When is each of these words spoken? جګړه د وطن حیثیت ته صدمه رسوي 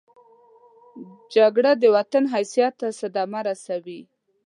جګړه 1.35 1.71
د 1.81 1.83
وطن 1.95 2.23
حیثیت 2.33 2.73
ته 2.79 2.87
صدمه 2.99 3.39
رسوي 3.49 4.01